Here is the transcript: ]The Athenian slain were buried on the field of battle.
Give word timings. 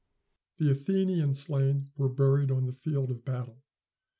]The 0.57 0.71
Athenian 0.71 1.35
slain 1.35 1.91
were 1.95 2.09
buried 2.09 2.49
on 2.49 2.65
the 2.65 2.71
field 2.71 3.11
of 3.11 3.23
battle. 3.23 3.61